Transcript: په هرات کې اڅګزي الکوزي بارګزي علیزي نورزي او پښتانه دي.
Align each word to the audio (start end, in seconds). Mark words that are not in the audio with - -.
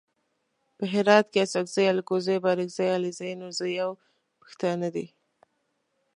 په 0.77 0.83
هرات 0.93 1.25
کې 1.31 1.39
اڅګزي 1.43 1.83
الکوزي 1.91 2.37
بارګزي 2.45 2.87
علیزي 2.97 3.31
نورزي 3.41 3.75
او 3.85 3.91
پښتانه 4.41 4.87
دي. 4.95 5.07